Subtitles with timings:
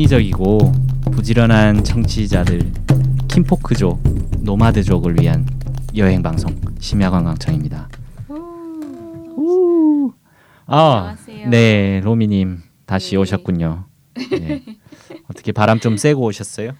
[0.00, 0.58] 합리적이고
[1.12, 2.72] 부지런한 청취자들
[3.28, 4.00] 킴포크족
[4.40, 5.46] 노마드족을 위한
[5.96, 7.88] 여행 방송 심야 관광청입니다.
[8.28, 10.12] 우.
[10.66, 11.48] 아, 안녕하세요.
[11.48, 13.16] 네, 로미님 다시 네.
[13.16, 13.86] 오셨군요.
[14.30, 14.64] 네.
[15.28, 16.72] 어떻게 바람 좀 쐬고 오셨어요?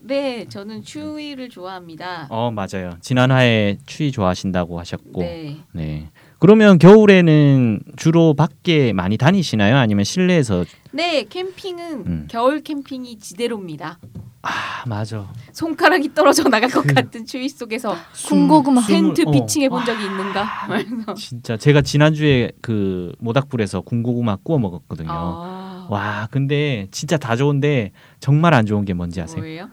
[0.00, 2.26] 네, 저는 추위를 좋아합니다.
[2.30, 2.96] 어, 맞아요.
[3.00, 5.58] 지난 화에 추위 좋아하신다고 하셨고, 네.
[5.72, 6.10] 네.
[6.38, 9.76] 그러면 겨울에는 주로 밖에 많이 다니시나요?
[9.76, 10.64] 아니면 실내에서?
[10.92, 12.26] 네, 캠핑은 음.
[12.30, 13.98] 겨울 캠핑이 지대로입니다.
[14.42, 14.50] 아,
[14.86, 15.26] 맞아.
[15.52, 17.96] 손가락이 떨어져 나갈 것 같은 추위 속에서
[18.28, 18.82] 군고구마.
[18.86, 19.30] 텐트 어.
[19.30, 20.46] 피칭해 본 적이 있는가?
[21.16, 25.08] 진짜 제가 지난주에 그 모닥불에서 군고구마 구워 먹었거든요.
[25.10, 29.38] 아, 와, 근데 진짜 다 좋은데 정말 안 좋은 게 뭔지 아세요?
[29.38, 29.68] 뭐예요?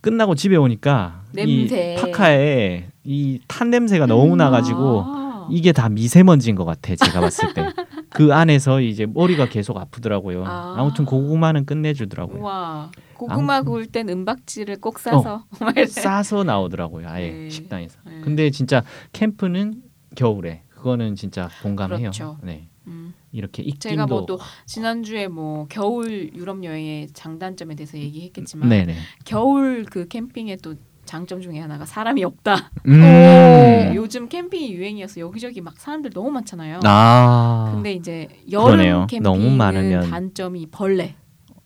[0.00, 1.94] 끝나고 집에 오니까 냄새.
[1.94, 5.21] 이 파카에 이 탄 냄새가 너무 나가지고 아.
[5.50, 7.66] 이게 다 미세먼지인 것 같아 제가 봤을 때
[8.10, 10.44] 그 안에서 이제 머리가 계속 아프더라고요.
[10.44, 10.74] 아.
[10.78, 10.84] 아.
[10.84, 12.40] 무튼 고구마는 끝내주더라고요.
[12.42, 15.44] 우와, 고구마 아무튼- 구울 땐 은박지를 꼭 싸서
[15.88, 17.48] 싸서 나오더라고요 아예 네.
[17.50, 17.98] 식당에서.
[18.04, 18.20] 네.
[18.22, 19.82] 근데 진짜 캠프는
[20.14, 21.98] 겨울에 그거는 진짜 공감해요.
[22.00, 22.36] 그렇죠.
[22.42, 23.14] 네 음.
[23.30, 28.96] 이렇게 입김도 제가 뭐 또 지난주에 뭐 겨울 유럽 여행의 장단점에 대해서 얘기했겠지만 네네.
[29.24, 30.74] 겨울 그 캠핑의 또
[31.04, 32.70] 장점 중에 하나가 사람이 없다.
[32.86, 33.00] 음.
[33.00, 36.80] 네, 요즘 캠핑이 유행이어서 여기저기 막 사람들 너무 많잖아요.
[36.84, 37.70] 아.
[37.74, 39.06] 근데 이제 여름 그러네요.
[39.08, 41.16] 캠핑은 너무 많으면- 단점이 벌레.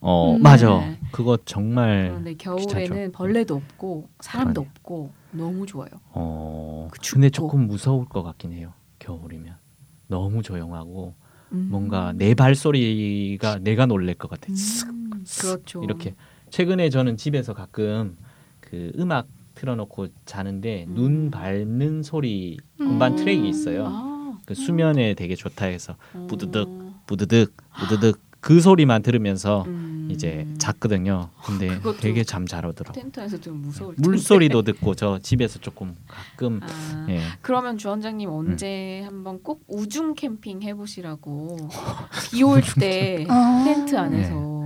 [0.00, 0.42] 어 음.
[0.42, 0.68] 맞아.
[0.78, 0.98] 네.
[1.10, 3.12] 그거 정말 그런데 겨울에는 귀찮죠.
[3.12, 4.70] 벌레도 없고 사람도 그러네요.
[4.76, 5.88] 없고 너무 좋아요.
[6.12, 7.30] 어 그 근데.
[7.30, 8.72] 조금 무서울 것 같긴 해요.
[9.00, 9.56] 겨울이면
[10.06, 11.14] 너무 조용하고
[11.52, 11.68] 음.
[11.70, 14.46] 뭔가 내 발소리가 내가 놀랄 것 같아.
[14.48, 15.82] 쓱 음, 그렇죠.
[15.82, 16.14] 이렇게
[16.50, 18.16] 최근에 저는 집에서 가끔
[18.68, 20.94] 그 음악 틀어놓고 자는데 음.
[20.94, 23.16] 눈 밟는 소리 음반 음.
[23.16, 23.86] 트랙이 있어요.
[23.88, 26.26] 아, 그 수면에 되게 좋다 해서 음.
[26.26, 26.68] 부드득
[27.06, 30.08] 부드득 부드득 그 소리만 들으면서 음.
[30.10, 31.30] 이제 잤거든요.
[31.44, 32.92] 근데 되게 잠 잘 오더라고.
[33.00, 34.08] 텐트에서 좀 무서울 텐데.
[34.08, 37.20] 물소리도 듣고 저 집에서 조금 가끔 아, 예.
[37.40, 38.34] 그러면 주 원장님 음.
[38.34, 41.56] 언제 한번 꼭 우중 캠핑 해보시라고
[42.30, 43.64] 비 올때 아.
[43.64, 44.65] 텐트 안에서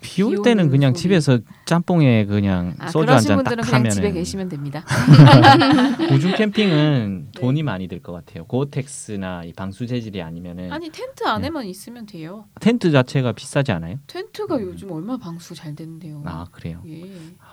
[0.00, 1.02] 비올비 때는 그냥 소리.
[1.02, 4.84] 집에서 짬뽕에 그냥 아, 소주 그러신 한잔딱 그냥 집에 계시면 됩니다.
[6.12, 7.40] 우중 캠핑은 네.
[7.40, 8.44] 돈이 많이 들 것 같아요.
[8.46, 12.44] 고텍스나 이 방수 재질이 아니면은 아니 텐트 안에만 있으면 돼요.
[12.60, 13.98] 텐트 자체가 비싸지 않아요?
[14.06, 16.16] 텐트가 요즘 얼마 나 방수 잘 되는데요.
[16.18, 16.22] 음.
[16.26, 16.82] 아 그래요.
[16.88, 17.04] 예.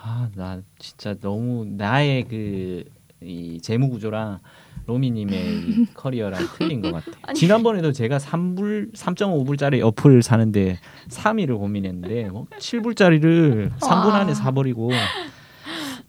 [0.02, 2.84] 아나 진짜 너무 나의 그
[3.24, 4.40] 이 재무 구조랑
[4.86, 7.16] 로미님의 이 커리어랑 틀린 것 같아.
[7.22, 7.38] 아니.
[7.38, 10.78] 지난번에도 제가 3불 3.5불짜리 어플 사는데
[11.08, 14.16] 3일을 고민했는데 뭐 7불짜리를 3분 와.
[14.20, 14.90] 안에 사버리고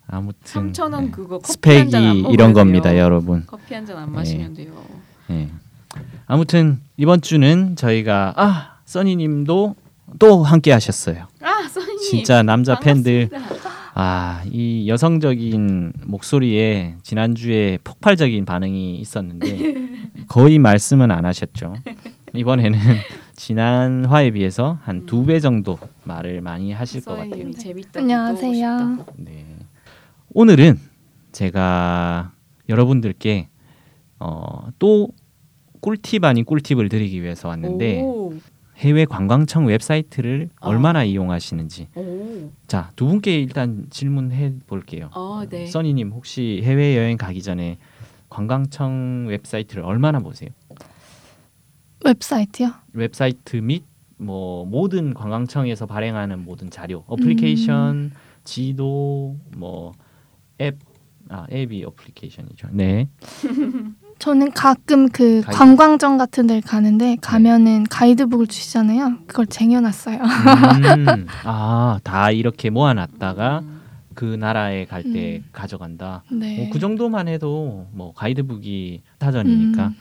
[0.07, 1.11] 아무튼 3천 원 네.
[1.11, 2.53] 그거 커피 한잔안 스펙이 이런 돼요.
[2.53, 3.43] 겁니다, 여러분.
[3.47, 4.73] 커피 한 잔 안 마시면 돼요.
[5.31, 5.49] 예.
[6.25, 9.75] 아무튼 이번 주는 저희가 아 써니님도
[10.19, 11.27] 또 함께 하셨어요.
[11.41, 13.72] 아 써니 진짜 남자 팬들 반갑습니다.
[13.95, 19.73] 아 이 여성적인 목소리에 지난주에 폭발적인 반응이 있었는데
[20.27, 21.75] 거의 말씀은 안 하셨죠.
[22.33, 22.77] 이번에는
[23.35, 27.51] 지난 화에 비해서 한 두 배 정도 말을 많이 하실 것 같아요.
[27.51, 27.99] 재밌다.
[28.01, 29.05] 안녕하세요.
[29.17, 29.45] 네.
[30.33, 30.79] 오늘은
[31.31, 32.31] 제가
[32.69, 33.49] 여러분들께
[34.19, 35.09] 어, 또
[35.81, 38.33] 꿀팁 아닌 꿀팁을 드리기 위해서 왔는데 오.
[38.77, 40.67] 해외 관광청 웹사이트를 아.
[40.67, 42.49] 얼마나 이용하시는지 오.
[42.67, 45.09] 자 두 분께 일단 질문해 볼게요.
[45.13, 45.65] 아 네.
[45.67, 47.77] 써니 님 혹시 해외 여행 가기 전에
[48.29, 50.49] 관광청 웹사이트를 얼마나 보세요?
[52.03, 52.71] 웹사이트요?
[52.93, 53.83] 웹사이트 및
[54.17, 58.11] 뭐 모든 관광청에서 발행하는 모든 자료, 어플리케이션,
[58.43, 59.91] 지도, 뭐
[60.61, 60.77] 앱,
[61.29, 62.67] 아 앱이 어플리케이션이죠.
[62.71, 63.07] 네,
[64.23, 65.51] 저는 가끔 그 가이드.
[65.57, 69.17] 관광청 같은 데를 가는데 가면은 가이드북을 주시잖아요.
[69.27, 70.15] 그걸 쟁여놨어요.
[70.17, 73.81] 음, 아 다 이렇게 모아놨다가 음.
[74.15, 75.49] 그 나라에 갈때 음.
[75.51, 76.23] 가져간다.
[76.31, 76.55] 네.
[76.55, 79.95] 뭐 그 정도만 해도 뭐 가이드북이 사전이니까 음.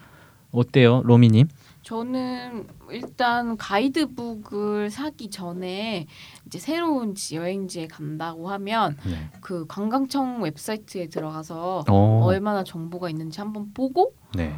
[0.52, 1.48] 어때요, 로미님?
[1.82, 6.06] 저는 일단 가이드북을 사기 전에
[6.46, 9.28] 이제 새로운 지- 여행지에 간다고 하면 네.
[9.40, 14.54] 그 관광청 웹사이트에 들어가서 어, 얼마나 정보가 있는지 한번 보고 네.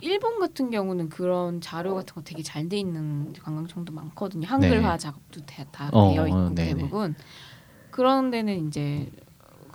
[0.00, 4.46] 일본 같은 경우는 그런 자료 같은 거 되게 잘 돼 있는 관광청도 많거든요.
[4.46, 4.98] 한글화 네.
[4.98, 6.74] 작업도 다, 다 어, 되어 있고 어, 네네.
[6.74, 7.14] 대부분
[7.90, 9.10] 그런 데는 이제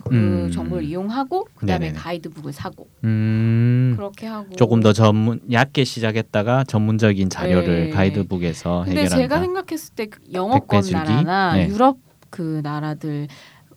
[0.08, 0.50] 그 음.
[0.50, 1.98] 정보를 이용하고 그다음에 네네네.
[1.98, 7.90] 가이드북을 사고 음, 그렇게 하고 조금 더 전문 얕게 시작했다가 전문적인 자료를 네.
[7.90, 9.16] 가이드북에서 근데 해결한다.
[9.16, 10.92] 제가 생각했을 때그 영어권 백배줄기?
[10.94, 11.68] 나라나 네.
[11.68, 11.98] 유럽
[12.30, 13.28] 그 나라들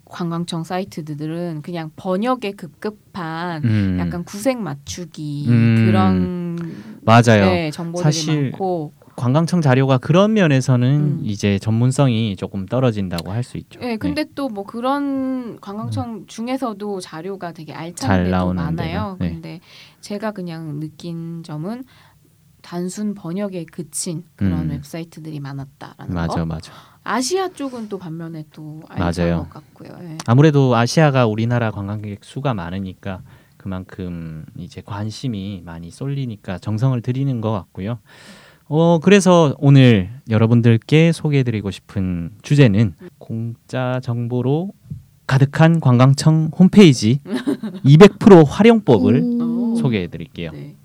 [0.06, 5.84] 관광청 사이트들은 그냥 번역에 급급한 음, 약간 구색 맞추기 음.
[5.86, 6.60] 그런
[7.04, 7.46] 맞아요.
[7.46, 11.22] 네, 정보들이 사실 많고 관광청 자료가 그런 면에서는 음.
[11.26, 13.80] 이제 전문성이 조금 떨어진다고 할 수 있죠.
[13.82, 19.18] 네, 근데 또뭐 그런 관광청 중에서도 자료가 되게 잘 알찬 데도 많아요.
[19.20, 19.30] 네.
[19.32, 19.60] 근데
[20.02, 21.84] 제가 그냥 느낀 점은
[22.62, 24.70] 단순 번역에 그친 그런 음.
[24.72, 26.46] 웹사이트들이 많았다라는 맞아, 거.
[26.46, 26.72] 맞아.
[27.04, 29.44] 아시아 쪽은 또 반면에 또 알찬 맞아요.
[29.44, 29.98] 것 같고요.
[30.02, 30.18] 예.
[30.28, 33.22] 아무래도 아시아가 우리나라 관광객 수가 많으니까
[33.58, 38.00] 그만큼 이제 관심이 많이 쏠리니까 정성을 들이는 것 같고요.
[38.72, 44.74] 어 그래서 오늘 여러분들께 소개해드리고 싶은 주제는 공짜 정보로
[45.26, 47.20] 가득한 관광청 홈페이지
[47.84, 49.76] 200% 활용법을 오.
[49.76, 50.52] 소개해드릴게요.
[50.52, 50.76] 네.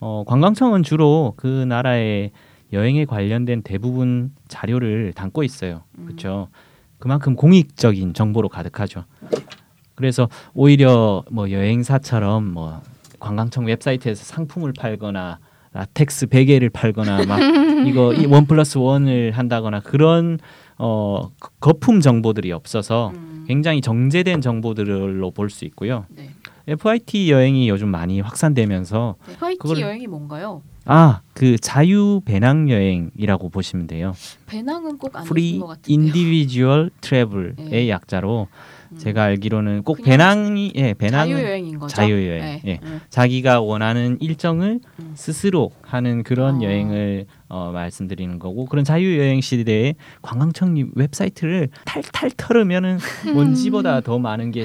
[0.00, 2.32] 어, 관광청은 주로 그 나라의
[2.72, 5.82] 여행에 관련된 대부분 자료를 담고 있어요.
[5.98, 6.06] 음.
[6.06, 6.48] 그렇죠.
[6.98, 9.04] 그만큼 공익적인 정보로 가득하죠.
[9.94, 12.82] 그래서 오히려 뭐 여행사처럼 뭐
[13.20, 15.38] 관광청 웹사이트에서 상품을 팔거나
[15.84, 17.38] 라텍스 베개를 팔거나 막
[17.86, 20.38] 이거 이원 플러스 원을 한다거나 그런
[20.78, 23.44] 어 거- 거품 정보들이 없어서 음.
[23.46, 26.06] 굉장히 정제된 정보들로 볼 수 있고요.
[26.08, 26.30] 네.
[26.66, 29.34] FIT 여행이 요즘 많이 확산되면서 네.
[29.38, 30.62] 화이트 그걸- 여행이 뭔가요?
[30.86, 34.14] 아 그 자유 배낭 여행이라고 보시면 돼요.
[34.46, 35.98] 배낭은 꼭 아닌 것 같은데요.
[35.98, 37.88] Individual Travel의 네.
[37.88, 38.73] 약자로 음.
[38.98, 41.94] 제가 알기로는 꼭 배낭이 예 배낭은 자유 여행인 거죠.
[41.96, 42.62] 자유여행, 네.
[42.66, 42.80] 예.
[42.82, 43.00] 음.
[43.10, 45.12] 자기가 원하는 일정을 음.
[45.14, 46.62] 스스로 하는 그런 어.
[46.62, 52.98] 여행을 어, 말씀드리는 거고 그런 자유 여행 시대에 관광청 이 웹사이트를 탈탈 털으면은
[53.34, 54.64] 먼지보다 더 많은 게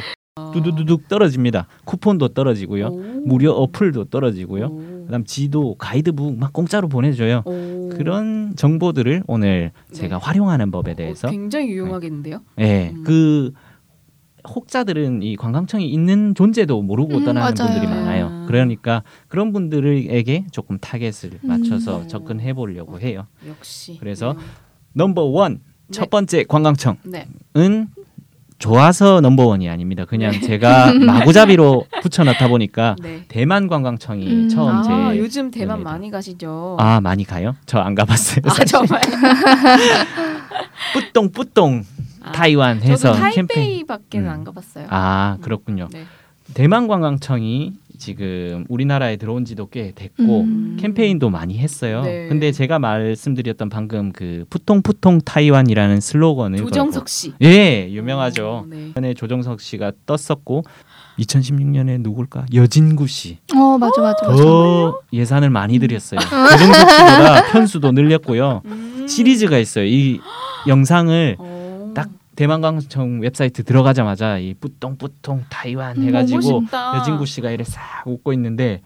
[0.54, 1.68] 두두두둑 떨어집니다.
[1.86, 2.88] 쿠폰도 떨어지고요.
[2.88, 2.98] 오.
[3.26, 4.66] 무료 어플도 떨어지고요.
[4.66, 5.00] 오.
[5.06, 7.42] 그다음 지도, 가이드북 막 공짜로 보내줘요.
[7.46, 7.90] 오.
[7.90, 10.24] 그런 정보들을 오늘 제가 네.
[10.24, 12.42] 활용하는 법에 어, 대해서 굉장히 유용하겠는데요.
[12.60, 13.04] 예, 음.
[13.04, 13.52] 그
[14.48, 17.72] 혹자들은 이 관광청이 있는 존재도 모르고 음, 떠나는 맞아요.
[17.74, 18.28] 분들이 많아요.
[18.28, 18.46] 음.
[18.48, 22.08] 그러니까 그런 분들에게 조금 타겟을 맞춰서 음.
[22.08, 23.28] 접근해 보려고 해요.
[23.48, 23.98] 역시.
[24.00, 24.38] 그래서 유용.
[24.94, 25.60] 넘버 원 첫
[25.92, 26.06] 네.
[26.10, 27.28] 번째 관광청은 네.
[28.58, 30.04] 좋아서 넘버 원이 아닙니다.
[30.04, 33.24] 그냥 제가 마구잡이로 붙여넣다 보니까 네.
[33.30, 34.50] 대만 관광청이 음.
[34.50, 34.84] 처음 아,
[35.14, 35.92] 제 요즘 대만 겁니다.
[35.92, 36.76] 많이 가시죠.
[36.80, 37.56] 아 많이 가요?
[37.66, 38.42] 저 안 가봤어요.
[38.46, 38.66] 아.
[38.66, 39.02] 정말.
[40.94, 41.84] 扑通 扑通
[42.22, 43.14] 아, 타이완 해서.
[43.14, 44.32] 타이베이밖에는 음.
[44.32, 44.88] 안 가봤어요.
[44.90, 45.88] 아 그렇군요.
[45.92, 46.04] 네.
[46.54, 50.78] 대만 관광청이 지금 우리나라에 들어온 지도 꽤 됐고 음.
[50.80, 52.02] 캠페인도 많이 했어요.
[52.02, 52.28] 네.
[52.30, 57.34] 근데 제가 말씀드렸던 방금 그 扑通扑通 타이완이라는 슬로건을 조정석 걸고- 씨.
[57.44, 58.48] 예 유명하죠.
[58.48, 58.92] 어, 네.
[58.96, 60.64] 전에 조정석 씨가 떴었고
[61.20, 63.38] 2016년에 누굴까 여진구 씨.
[63.56, 64.42] 어 맞아 맞아 맞아.
[64.42, 66.20] 더 예산을 많이 들였어요.
[66.22, 68.62] 조정석 씨보다 편수도 늘렸고요.
[68.66, 69.06] 음.
[69.08, 69.86] 시리즈가 있어요.
[69.86, 70.20] 이
[70.68, 71.59] 영상을 어.
[72.40, 76.64] 딱 대만광청 웹사이트 들어가자마자 이 뿌똥뿌똥 타이완 음, 해가지고.
[76.96, 78.82] 여진구 씨가 이래 싹 웃고 있는데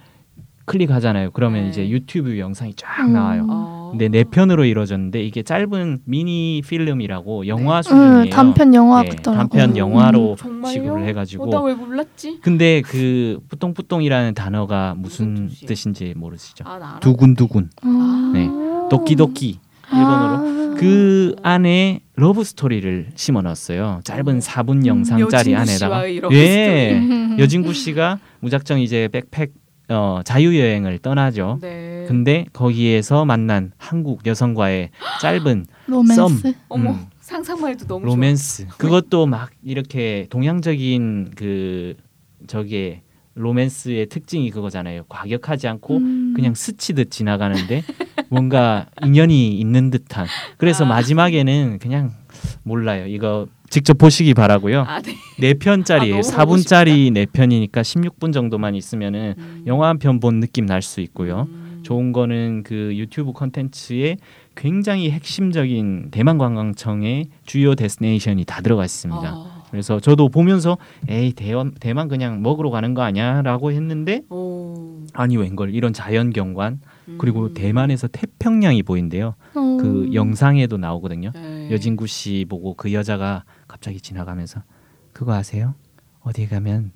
[0.65, 1.31] 클릭하잖아요.
[1.31, 1.69] 그러면 네.
[1.69, 3.13] 이제 유튜브 영상이 쫙 음.
[3.13, 3.45] 나와요.
[3.49, 3.89] 어.
[3.91, 7.83] 근데 네 편으로 이루어졌는데 이게 짧은 미니 필름이라고 영화 네.
[7.83, 8.23] 수준이에요.
[8.23, 9.49] 응, 단편 영화 예, 같더라고.
[9.49, 10.71] 단편 영화로 음, 정말요?
[10.71, 11.43] 식으로 해가지고.
[11.43, 12.39] 어, 나왜 몰랐지?
[12.41, 15.49] 근데 그 뿌똥뿌똥이라는 단어가 무슨?
[15.67, 16.63] 뜻인지 모르시죠?
[16.65, 16.99] 아.
[17.01, 18.31] 두근두근, 아.
[18.33, 18.49] 네.
[18.89, 19.59] ドキドキ
[19.93, 20.75] 일본어로 아.
[20.77, 24.01] 그 안에 러브 스토리를 심어 넣었어요.
[24.03, 26.93] 짧은 4분 영상짜리 음, 안에다가 예.
[26.93, 27.37] 음.
[27.39, 29.53] 여진구 씨가 무작정 이제 백팩
[29.89, 31.59] 어, 자유 여행을 떠나죠.
[31.61, 32.05] 네.
[32.07, 34.89] 근데 거기에서 만난 한국 여성과의
[35.21, 36.53] 짧은 로맨스.
[36.69, 37.05] 어머 음.
[37.19, 38.67] 상상만 해도 너무 로맨스.
[38.77, 41.95] 그것도 막 이렇게 동양적인 그
[42.47, 43.01] 저기에
[43.35, 45.03] 로맨스의 특징이 그거잖아요.
[45.09, 46.33] 과격하지 않고 음.
[46.35, 47.83] 그냥 스치듯 지나가는데
[48.33, 50.25] 뭔가 인연이 있는 듯한.
[50.57, 50.87] 그래서 아.
[50.87, 52.11] 마지막에는 그냥
[52.63, 53.05] 몰라요.
[53.07, 54.81] 이거 직접 보시기 바라고요.
[54.87, 55.15] 아, 네.
[55.39, 56.15] 네 편짜리예요.
[56.17, 59.63] 아, 너무 보고 4분짜리 네 편이니까 16분 정도만 있으면은 음.
[59.67, 61.47] 영화 한 편 본 느낌 날 수 있고요.
[61.49, 61.79] 음.
[61.83, 64.17] 좋은 거는 그 유튜브 컨텐츠에
[64.55, 69.21] 굉장히 핵심적인 대만 관광청의 주요 데스티네이션이 다 들어가 있습니다.
[69.27, 69.63] 아.
[69.71, 70.77] 그래서 저도 보면서
[71.09, 75.01] 에이 대만 대만 그냥 먹으러 가는 거 아니야라고 했는데 오.
[75.13, 76.79] 아니 웬걸 이런 자연 경관
[77.17, 77.53] 그리고 음.
[77.53, 79.35] 대만에서 태평양이 보인대요.
[79.55, 79.77] 어.
[79.79, 81.31] 그 영상에도 나오거든요.
[81.33, 81.69] 네.
[81.71, 84.61] 여진구 씨 보고 그 여자가 갑자기 지나가면서
[85.11, 85.75] 그거 아세요?
[86.21, 86.91] 어디 가면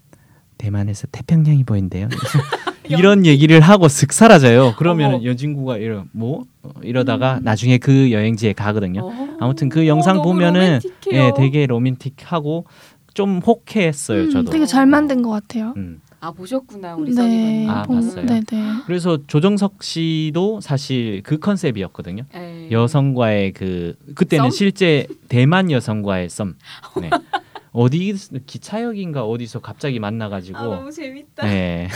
[0.57, 2.07] 대만에서 태평양이 보인대요.
[2.89, 4.73] 이런 얘기를 하고 슥 사라져요.
[4.77, 5.23] 그러면 어머.
[5.25, 9.01] 여진구가 이러 뭐 어, 이러다가 나중에 그 여행지에 가거든요.
[9.03, 9.37] 어.
[9.39, 11.21] 아무튼 그 영상 너무 보면은 로맨틱해요.
[11.21, 12.65] 예, 되게 로맨틱하고
[13.13, 14.23] 좀 호쾌했어요.
[14.23, 14.51] 음, 저도.
[14.51, 15.73] 되게 잘 만든 것 같아요.
[15.75, 15.99] 음.
[16.27, 17.65] 아 보셨구나 우리 네.
[17.69, 18.25] 아, 본- 봤어요?
[18.25, 18.63] 네, 네.
[18.85, 22.23] 그래서 조정석 씨도 사실 그 컨셉이었거든요.
[22.33, 22.67] 네.
[22.69, 24.57] 여성과의 그 그때는 썸?
[24.57, 26.55] 실제 대만 여성과의 썸.
[27.01, 27.09] 네.
[27.71, 28.13] 어디
[28.45, 31.45] 기차역인가 어디서 갑자기 만나가지고 아 너무 재밌다.
[31.47, 31.87] 네.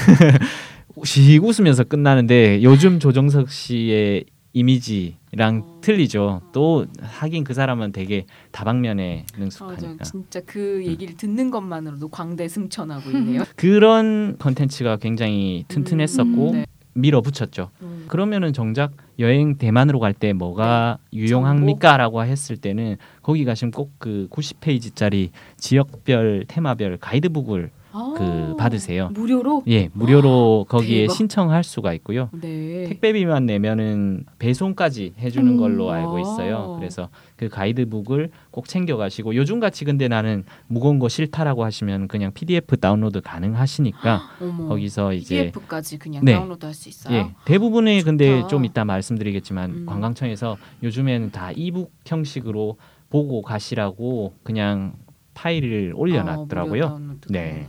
[1.03, 6.41] 씩 웃으면서 끝나는데 요즘 조정석 씨의 이미지 랑 틀리죠.
[6.51, 9.87] 또 하긴 그 사람은 되게 다방면에 능숙하니까.
[9.99, 13.43] 맞아, 진짜 그 얘기를 듣는 것만으로도 광대 승천하고 있네요.
[13.55, 16.65] 그런 컨텐츠가 굉장히 튼튼했었고 음, 네.
[16.93, 17.69] 밀어붙였죠.
[17.81, 18.05] 음.
[18.09, 25.29] 그러면은 정작 여행 대만으로 갈 때 뭐가 유용합니까라고 했을 때는 거기 가시면 꼭 그 90페이지짜리
[25.57, 29.09] 지역별 테마별 가이드북을 아, 그 받으세요.
[29.13, 29.63] 무료로?
[29.67, 31.13] 예, 무료로 거기에 대박.
[31.13, 32.29] 신청할 수가 있고요.
[32.33, 32.85] 네.
[32.89, 35.57] 택배비만 내면은 배송까지 해주는 음.
[35.57, 36.73] 걸로 알고 있어요.
[36.73, 36.79] 아.
[36.79, 42.77] 그래서 그 가이드북을 꼭 챙겨가시고 요즘 같이 근데 나는 무거운 거 싫다라고 하시면 그냥 PDF
[42.77, 44.67] 다운로드 가능하시니까 어머.
[44.67, 46.33] 거기서 이제 PDF까지 그냥 네.
[46.33, 47.15] 다운로드 할 수 있어요.
[47.15, 48.41] 예 대부분의 근데.
[48.49, 49.85] 좀 이따 말씀드리겠지만 음.
[49.85, 52.77] 관광청에서 요즘에는 다 e-book 형식으로
[53.09, 54.93] 보고 가시라고 그냥
[55.33, 56.83] 파일을 올려놨더라고요.
[56.85, 57.67] 아, 무료 다운로드 네.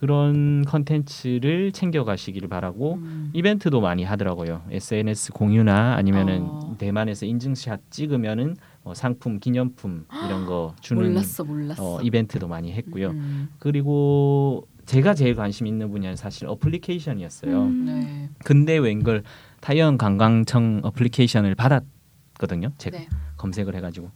[0.00, 3.30] 그런 컨텐츠를 챙겨가시길 바라고 음.
[3.34, 4.62] 이벤트도 많이 하더라고요.
[4.70, 6.74] SNS 공유나 아니면은 어.
[6.78, 11.96] 대만에서 인증샷 찍으면은 뭐 상품, 기념품 이런 거 주는 몰랐어, 몰랐어.
[11.96, 13.10] 어, 이벤트도 많이 했고요.
[13.10, 13.50] 음.
[13.58, 17.62] 그리고 제가 제일 관심 있는 분야는 사실 어플리케이션이었어요.
[17.62, 17.84] 음.
[17.84, 18.30] 네.
[18.42, 19.22] 근데 웬걸
[19.60, 22.72] 타이완 관광청 어플리케이션을 받았거든요.
[22.78, 23.08] 제가 네.
[23.36, 24.10] 검색을 해가지고.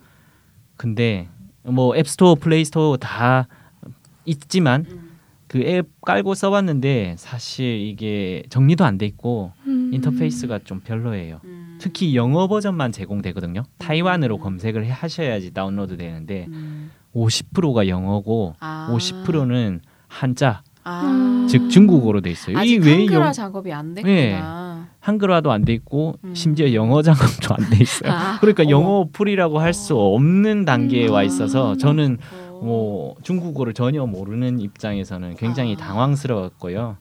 [0.79, 1.29] 근데
[1.63, 3.49] 뭐 앱스토어, 플레이스토어 다
[4.25, 5.04] 있지만 음.
[5.55, 9.91] 그 앱 깔고 써봤는데 사실 이게 정리도 안 돼 있고 음.
[9.95, 11.39] 인터페이스가 좀 별로예요.
[11.45, 11.79] 음.
[11.81, 13.63] 특히 영어 버전만 제공되거든요.
[13.79, 14.41] 타이완으로 음.
[14.41, 16.91] 검색을 해- 하셔야지 다운로드 되는데 음.
[17.15, 18.89] 50%가 영어고 아.
[18.93, 21.47] 50%는 한자, 아.
[21.49, 22.59] 즉 중국어로 돼 있어요.
[22.59, 24.03] 아직 이왜 한글화 작업이 안 네.
[24.03, 24.89] 됐구나.
[24.99, 26.35] 한글화도 안 돼 있고 음.
[26.35, 28.11] 심지어 영어 작업도 안 돼 있어요.
[28.11, 28.39] 아.
[28.41, 28.71] 그러니까 어머.
[28.73, 31.13] 영어 어플이라고 할 수 없는 단계에 음.
[31.13, 32.44] 와 있어서 저는 어.
[32.63, 35.77] 뭐 중국어를 전혀 모르는 입장에서는 굉장히 아.
[35.77, 36.97] 당황스러웠고요.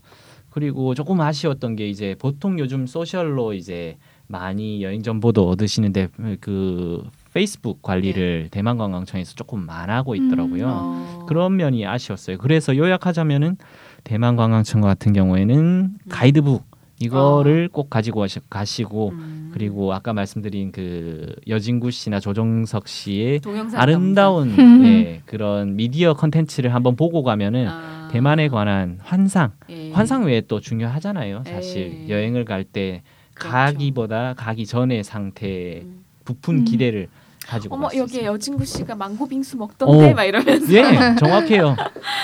[0.50, 7.82] 그리고 조금 아쉬웠던 게 이제 보통 요즘 소셜로 이제 많이 여행 정보도 얻으시는데 그 페이스북
[7.82, 10.68] 관리를 대만 관광청에서 조금 안 하고 있더라고요.
[10.68, 11.26] 어.
[11.28, 12.38] 그런 면이 아쉬웠어요.
[12.38, 13.58] 그래서 요약하자면은
[14.04, 19.50] 대만 관광청 같은 경우에는 가이드북 이거를 꼭 가지고 가시- 가시고 음.
[19.54, 23.42] 그리고 아까 말씀드린 그 여진구 씨나 조정석 씨의
[23.76, 24.86] 아름다운 음.
[24.86, 27.68] 예, 그런 미디어 컨텐츠를 한번 보고 가면은.
[27.68, 27.94] 아.
[28.14, 29.92] 대만에 관한 환상, 예.
[29.92, 31.42] 환상 외에 또 중요하잖아요.
[31.48, 32.10] 사실 예.
[32.10, 33.02] 여행을 갈때
[33.34, 33.52] 그렇죠.
[33.52, 36.04] 가기보다 가기 전의 상태, 음.
[36.24, 36.64] 부푼 음.
[36.64, 37.08] 기대를
[37.48, 38.34] 가지고 어머 여기에 있어요.
[38.34, 40.14] 여진구 씨가 망고 빙수 먹던데 어.
[40.14, 41.76] 막 이러면서 예, 정확해요.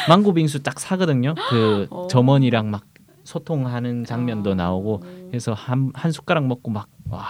[0.09, 1.33] 망고 빙수 딱 사거든요.
[1.49, 2.05] 그 어.
[2.07, 2.83] 점원이랑 막
[3.29, 4.55] 소통하는 장면도 어.
[4.55, 7.25] 나오고 그래서 한, 한 숟가락 먹고 막 와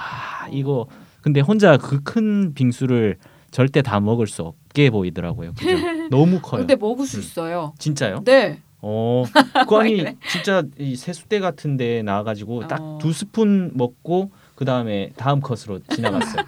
[0.51, 0.87] 이거
[1.21, 3.17] 근데 혼자 그 큰 빙수를
[3.51, 5.53] 절대 다 먹을 수 없게 보이더라고요.
[5.53, 5.77] 그죠?
[6.11, 6.59] 너무 커요.
[6.61, 7.21] 근데 먹을 수 음.
[7.21, 7.73] 있어요.
[7.79, 8.23] 진짜요?
[8.25, 8.59] 네.
[8.81, 9.23] 어,
[9.67, 10.15] 그 아니 이래?
[10.29, 12.97] 진짜 이 세숫대 같은데 나와가지고 딱 어.
[13.01, 16.43] 두 스푼 먹고 그 다음에 다음 컷으로 지나갔어요.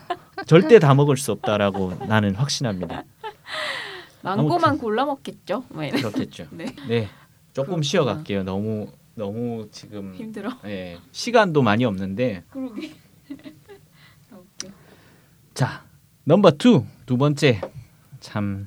[0.46, 3.04] 절대 다 먹을 수 없다라고 나는 확신합니다.
[4.24, 4.78] 망고만.
[4.78, 5.64] 골라 먹겠죠.
[5.70, 5.98] 막 이래.
[6.00, 6.46] 그렇겠죠.
[6.52, 6.66] 네.
[6.88, 7.08] 네,
[7.54, 7.82] 조금 그렇구나.
[7.84, 8.44] 쉬어갈게요.
[8.44, 8.88] 너무
[9.26, 10.50] 너무 지금 힘들어.
[10.66, 12.92] 예, 시간도 많이 없는데 그러게.
[15.54, 15.84] 자
[16.24, 17.62] number two 두 번째
[18.20, 18.66] 참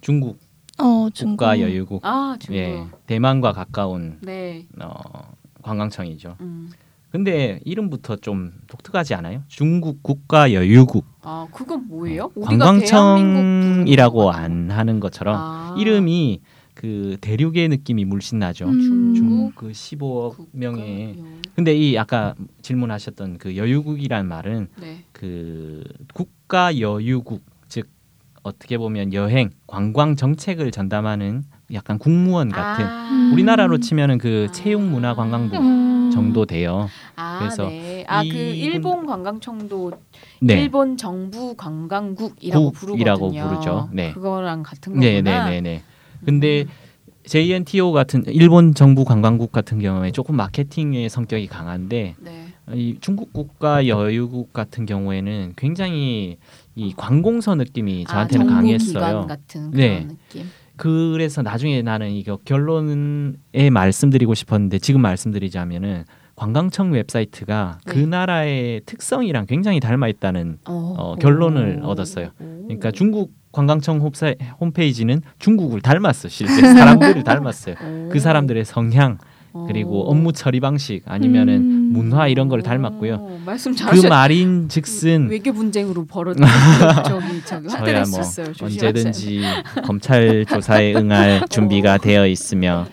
[0.00, 0.38] 중국
[0.78, 1.36] 어 중국.
[1.38, 2.54] 국가 여유국 아 중국.
[2.56, 4.66] 예 대만과 가까운 네.
[4.80, 5.32] 어,
[5.62, 6.36] 관광청이죠.
[6.42, 6.70] 음.
[7.10, 9.42] 근데 이름부터 좀 독특하지 않아요?
[9.48, 12.30] 중국 국가 여유국 아 그건 뭐예요?
[12.36, 15.74] 우리가 어, 관광청이라고 안 하는 것처럼 아.
[15.78, 16.40] 이름이
[16.76, 18.66] 그 대륙의 느낌이 물씬 나죠.
[18.68, 19.14] 음.
[19.14, 21.22] 중국 그 15억 국가 명의 여-
[21.54, 24.98] 근데 이 아까 질문하셨던 그 여유국이란 말은 네.
[25.12, 27.88] 그 국가 여유국 즉
[28.42, 33.30] 어떻게 보면 여행 관광 정책을 전담하는 약간 국무원 같은 아.
[33.32, 34.52] 우리나라로 치면은 그 아.
[34.52, 36.10] 체육문화관광부 음.
[36.12, 36.88] 정도 돼요.
[37.16, 38.04] 아, 그래서 네.
[38.06, 39.92] 아, 그 이분- 일본 관광청도
[40.42, 40.60] 네.
[40.60, 43.48] 일본 정부 관광국이라고 국이라고 부르거든요.
[43.48, 43.88] 부르죠.
[43.94, 44.12] 네.
[44.12, 45.00] 그거랑 같은 거구나.
[45.06, 45.82] 네, 네, 네, 네.
[46.26, 46.68] 근데 음.
[47.24, 52.46] JNTO 같은 일본 정부 관광국 같은 경우에 조금 마케팅의 성격이 강한데 네.
[52.72, 56.36] 이 중국 국가 여유국 같은 경우에는 굉장히
[56.74, 58.92] 이 관공서 느낌이 저한테는 아, 강했어요.
[58.92, 60.06] 정부기관 같은 그런 네.
[60.06, 60.46] 느낌.
[60.76, 66.04] 그래서 나중에 나는 이거 결론에 말씀드리고 싶었는데 지금 말씀드리자면은
[66.36, 68.06] 관광청 웹사이트가 그 네.
[68.06, 71.88] 나라의 특성이랑 굉장히 닮아 있다는 어, 어, 결론을 오.
[71.88, 72.28] 얻었어요.
[72.38, 72.62] 오.
[72.64, 77.74] 그러니까 중국 관광청 홈사, 홈페이지는 중국을 닮았어 실제 사람들을 닮았어요.
[77.82, 78.08] 오.
[78.12, 79.16] 그 사람들의 성향
[79.66, 80.10] 그리고 오.
[80.10, 81.90] 업무 처리 방식 아니면은 음.
[81.94, 83.14] 문화 이런 걸 닮았고요.
[83.14, 84.08] 오, 말씀 그 잘하셨.
[84.10, 86.44] 말인 즉슨 외교 분쟁으로 벌어진
[87.08, 88.20] 저기 저기 저야 뭐.
[88.60, 89.40] 언제든지
[89.84, 92.86] 검찰 조사에 응할 준비가 되어 있으며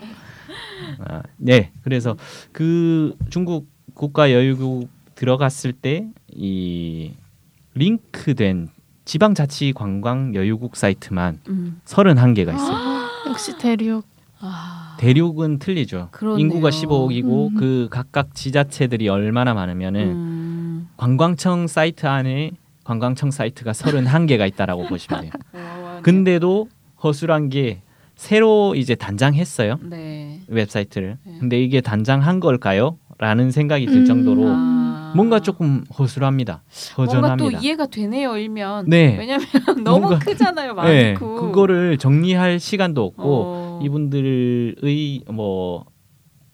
[1.00, 2.16] 아, 네 그래서
[2.52, 6.06] 그 중국 국가 여유국 들어갔을 때
[6.36, 7.12] 이
[7.74, 8.68] 링크된
[9.04, 11.80] 지방자치 관광 여유국 사이트만 음.
[11.84, 12.78] 31개가 있어요.
[13.28, 14.04] 역시 대륙.
[14.40, 14.96] 아.
[14.98, 16.08] 대륙은 틀리죠.
[16.12, 16.38] 그렇네요.
[16.38, 17.54] 인구가 15억이고 음.
[17.56, 20.88] 그 각각 지자체들이 얼마나 많으면은 음.
[20.96, 22.52] 관광청 사이트 안에
[22.84, 25.32] 관광청 사이트가 31개가 있다라고 보시면 돼요.
[25.52, 26.68] 어, 근데도
[27.02, 27.82] 허술한 게
[28.16, 29.78] 새로 이제 단장했어요.
[29.82, 30.40] 네.
[30.46, 31.18] 웹사이트를.
[31.24, 31.36] 네.
[31.40, 32.98] 근데 이게 단장한 걸까요?
[33.18, 34.04] 라는 생각이 들 음.
[34.04, 34.73] 정도로 아.
[35.14, 36.62] 뭔가 조금 허술합니다.
[36.96, 37.58] 뭔가 허전합니다.
[37.58, 38.86] 또 이해가 되네요 일면.
[38.88, 39.16] 네.
[39.18, 39.46] 왜냐면
[39.84, 41.34] 너무 뭔가- 크잖아요 네, 많고.
[41.36, 43.80] 그거를 정리할 시간도 없고 어.
[43.82, 45.84] 이분들의 뭐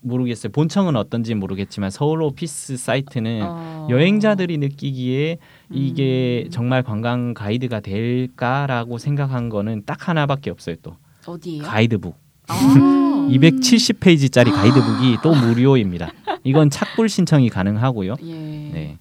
[0.03, 0.51] 모르겠어요.
[0.53, 3.87] 본청은 어떤지 모르겠지만 서울 오피스 사이트는 어.
[3.91, 5.39] 여행자들이 느끼기에
[5.71, 6.51] 이게 음.
[6.51, 10.77] 정말 관광 가이드가 될까라고 생각한 거는 딱 하나밖에 없어요.
[10.83, 11.63] 또 어디예요?
[11.65, 12.17] 가이드북.
[12.49, 12.55] 아.
[13.31, 16.11] 270페이지짜리 가이드북이 또 무료입니다.
[16.43, 18.15] 이건 착불 신청이 가능하고요.
[18.25, 18.50] 예.
[18.73, 18.99] 네.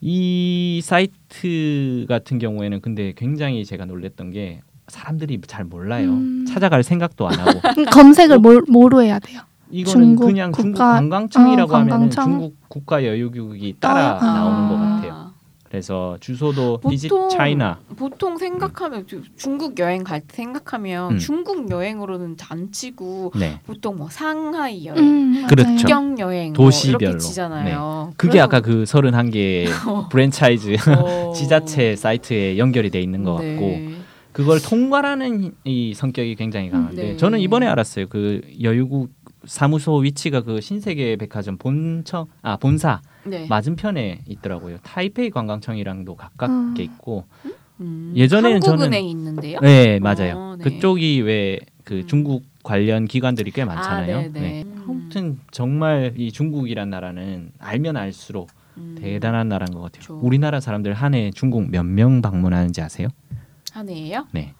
[0.00, 6.10] 이 사이트 같은 경우에는 근데 굉장히 제가 놀랬던 게 사람들이 잘 몰라요.
[6.10, 6.44] 음.
[6.46, 7.52] 찾아갈 생각도 안 하고.
[7.78, 9.40] 음, 검색을 뭘, 뭐로 해야 돼요?
[9.70, 12.24] 이거는 중국 그냥 중국 국가- 관광청이라고 어, 하면 관광청?
[12.24, 14.24] 중국 국가 여유국이 따라 아.
[14.34, 15.03] 나오는 것 같아요.
[15.78, 21.18] 그래서 주소도 비짓 보통 차이나 보통 생각하면 주- 중국 여행 갈 때 생각하면 음.
[21.18, 23.58] 중국 여행으로는 안 치고 네.
[23.66, 25.46] 보통 뭐 상하이 여행, 음, 맞아요.
[25.48, 25.88] 그렇죠.
[26.20, 26.98] 여행 도시별로.
[26.98, 28.12] 뭐 이렇게 치잖아요.
[28.16, 29.66] 그게 아까 그 31개
[30.12, 31.32] 프랜차이즈 어.
[31.34, 33.56] 지자체 사이트에 연결이 돼 있는 것 네.
[33.56, 37.16] 같고 그걸 통과하는 이 성격이 굉장히 강한데 네.
[37.16, 38.06] 저는 이번에 알았어요.
[38.08, 39.10] 그 여유국
[39.46, 43.46] 사무소 위치가 그 신세계 백화점 본청 아 본사 네.
[43.48, 44.78] 맞은편에 있더라고요.
[44.82, 46.84] 타이페이 관광청이랑도 가깝게 음.
[46.84, 47.24] 있고
[47.80, 49.58] 음, 예전에는 저는- 있는데요.
[49.60, 50.36] 네 맞아요.
[50.36, 50.64] 어, 네.
[50.64, 52.06] 그쪽이 왜그 음.
[52.06, 54.16] 중국 관련 기관들이 꽤 많잖아요.
[54.16, 54.40] 아, 네, 네.
[54.40, 54.62] 네.
[54.64, 54.84] 음.
[54.88, 58.96] 아무튼 정말 이 중국이란 나라는 알면 알수록 음.
[58.98, 60.02] 대단한 나라인 것 같아요.
[60.04, 60.18] 그렇죠.
[60.20, 63.08] 우리나라 사람들 한 해 중국 몇 명 방문하는지 아세요?
[63.72, 64.26] 한 해예요?
[64.32, 64.54] 네.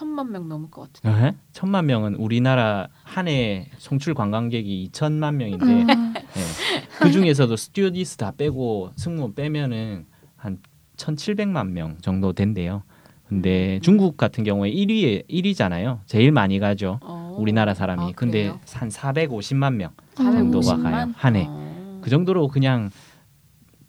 [0.00, 1.26] 천만 명 넘을 것 같은데.
[1.26, 1.32] 에?
[1.52, 6.22] 천만 명은 우리나라 한 해 송출 관광객이 2천만 명인데 음, 네.
[7.02, 10.58] 그 중에서도 스튜어디스 다 빼고 승무원 빼면은 한
[10.96, 12.82] 1,700만 명 정도 된대요.
[13.28, 13.80] 근데 음.
[13.82, 15.98] 중국 같은 경우에 1위에 1위잖아요.
[16.06, 16.98] 제일 많이 가죠.
[17.02, 17.36] 어.
[17.38, 18.02] 우리나라 사람이.
[18.02, 18.60] 아, 근데 그래요?
[18.72, 19.90] 한 450만 명.
[20.14, 20.32] 450만?
[20.32, 21.44] 정도가 가요, 한 해.
[21.46, 22.00] 어.
[22.02, 22.88] 그 정도로 그냥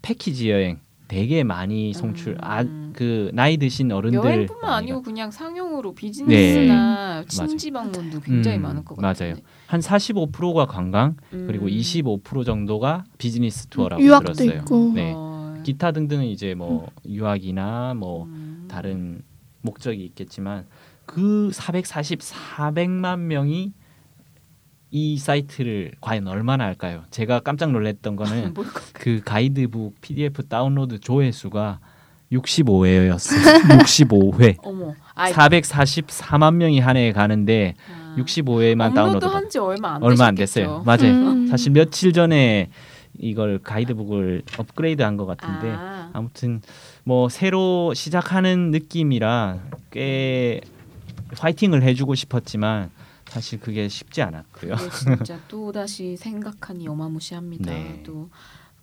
[0.02, 2.34] 패키지 여행 되게 많이 송출.
[2.34, 2.38] 음.
[2.42, 8.62] 아 그 나이 드신 어른들 여행뿐만 많이 아니고 그냥 상용으로 비즈니스나 친지 방문도 굉장히 음,
[8.64, 9.14] 많을 것 맞아요.
[9.14, 9.36] 같아요.
[9.68, 11.72] 한 45%가 관광 그리고 음.
[11.72, 14.60] 25% 정도가 비즈니스 투어라고 유학도 들었어요.
[14.60, 14.92] 있고.
[14.94, 15.14] 네.
[15.16, 15.62] 어.
[15.64, 18.66] 기타 등등은 이제 뭐 유학이나 뭐 음.
[18.70, 19.22] 다른
[19.62, 20.66] 목적이 있겠지만
[21.06, 23.74] 그 440, 400만 명이
[24.94, 27.04] 이 사이트를 과연 얼마나 할까요?
[27.12, 28.54] 제가 깜짝 놀랐던 거는
[28.94, 31.80] 그 가이드북 PDF 다운로드 조회수가
[32.32, 33.80] 65회였어요.
[33.80, 34.58] 65회.
[34.64, 34.94] 어머.
[35.16, 38.16] 아, 444만 명이 한 해에 가는데 아.
[38.18, 40.36] 65회만 업로드 다운로드 한지 얼마 안 얼마 안?
[40.36, 40.84] 됐어요.
[40.86, 41.12] 맞아요.
[41.32, 41.48] 음.
[41.48, 42.70] 사실 며칠 전에
[43.20, 46.10] 이걸 가이드북을 업그레이드 한 것 같은데 아.
[46.14, 46.62] 아무튼
[47.04, 49.60] 뭐 새로 시작하는 느낌이라
[49.92, 50.62] 꽤
[51.38, 52.90] 파이팅을 해주고 싶었지만
[53.28, 54.76] 사실 그게 쉽지 않았고요.
[55.00, 57.72] 진짜 또 다시 생각하니 어마무시합니다.
[57.72, 58.02] 네.
[58.06, 58.30] 또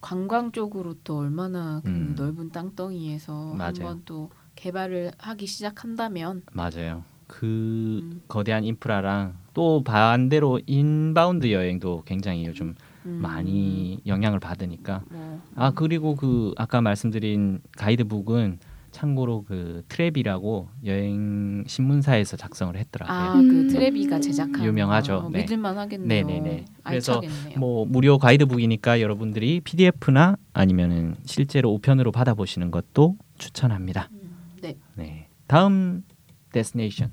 [0.01, 2.15] 관광 쪽으로 또 얼마나 그 음.
[2.17, 3.67] 넓은 땅덩이에서 맞아요.
[3.67, 7.05] 한번 또 개발을 하기 시작한다면 맞아요.
[7.27, 8.23] 그 음.
[8.27, 12.75] 거대한 인프라랑 또 반대로 inbound 여행도 굉장히 요즘
[13.07, 18.59] 음, 많이 영향을 받으니까 뭐, 아 그리고 그 아까 말씀드린 가이드북은
[19.03, 23.17] 참고로 그 트래비라고 여행 신문사에서 작성을 했더라고요.
[23.17, 23.69] 아그 음.
[23.69, 25.23] 트래비가 제작한 유명하죠.
[25.23, 25.43] 거 네.
[25.43, 26.27] 믿을만 하겠네요.
[26.27, 26.65] 네네네.
[26.83, 27.61] 그래서 알차겠네요.
[27.61, 34.09] 뭐 무료 가이드북이니까 여러분들이 PDF나 아니면은 실제로 우편으로 받아보시는 것도 추천합니다.
[34.13, 34.31] 음,
[34.63, 34.77] 네.
[34.97, 35.29] 네.
[35.47, 36.03] 다음
[36.51, 37.11] destination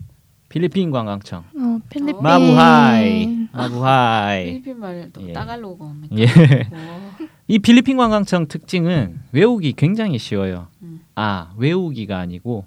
[0.50, 2.20] 필리핀 관광청 어, 필리핀.
[2.22, 5.34] Mabuhay Mabuhay 필리핀 말도 예.
[5.34, 6.16] 따갈로그입니다.
[6.18, 6.26] 예.
[6.26, 7.28] 와.
[7.48, 10.68] 이 필리핀 관광청 특징은 외우기 굉장히 쉬워요.
[11.16, 11.22] 음.
[11.22, 12.66] 아 외우기가 아니고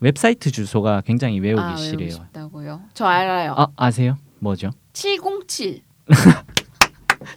[0.00, 2.10] 웹사이트 주소가 굉장히 외우기 아, 외우고 싶어요.
[2.10, 2.80] 싶다고요?
[2.94, 3.54] 저 알아요.
[3.56, 4.16] 아 아세요?
[4.38, 4.70] 뭐죠?
[4.92, 5.82] 707.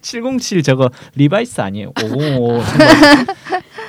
[0.01, 1.91] 707 저거 리바이스 아니에요?
[2.03, 2.61] 505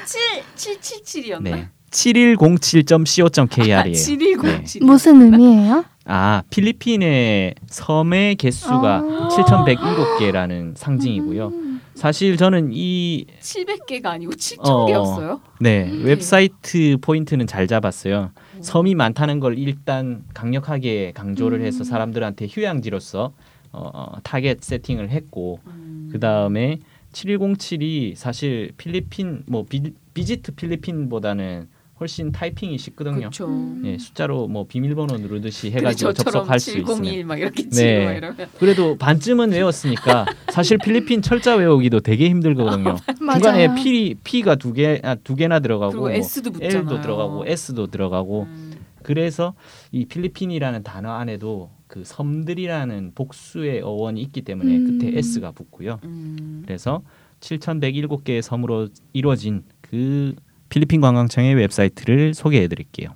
[0.06, 1.42] 7 777이었나?
[1.42, 1.68] 네.
[1.90, 3.78] 7107.co.kr이에요.
[3.78, 4.82] 아, 7107.
[4.82, 5.84] 무슨 의미예요?
[6.06, 9.28] 아 필리핀의 섬의 개수가 아.
[9.30, 11.48] 7,107개라는 상징이고요.
[11.48, 11.71] 음.
[11.94, 14.86] 사실 저는 이 700개가 아니고 7천 어.
[14.86, 15.40] 개였어요.
[15.60, 16.04] 네, 음.
[16.04, 18.30] 웹사이트 포인트는 잘 잡았어요.
[18.60, 21.64] 섬이 많다는 걸 일단 강력하게 강조를 음.
[21.64, 23.32] 해서 사람들한테 휴양지로서
[23.72, 26.08] 어, 어, target setting을 했고 음.
[26.12, 26.78] 그 다음에
[27.12, 31.68] 7107이 사실 필리핀 뭐 비, visit 필리핀보다는
[32.02, 33.30] 훨씬 타이핑이 쉽거든요.
[33.42, 33.82] 음.
[33.86, 38.04] 예, 숫자로 뭐 비밀번호 누르듯이 해가지고 접속할 수 있으면 701막 이렇게 네.
[38.04, 42.96] 막 이러면 그래도 반쯤은 외웠으니까 사실 필리핀 철자 외우기도 되게 힘들거든요.
[43.16, 43.74] 중간에 맞아요.
[43.82, 46.78] P P가 두 개 아, 두 개나 들어가고 뭐 S도 붙잖아요.
[46.80, 48.72] L도 들어가고 S도 들어가고 음.
[49.02, 49.54] 그래서
[49.92, 54.98] 이 필리핀이라는 단어 안에도 그 섬들이라는 복수의 어원이 있기 때문에 음.
[54.98, 56.00] 끝에 S가 붙고요.
[56.04, 56.62] 음.
[56.66, 57.02] 그래서
[57.40, 60.34] 7,107개의 섬으로 이루어진 그
[60.72, 63.10] 필리핀 관광청의 웹사이트를 소개해 드릴게요.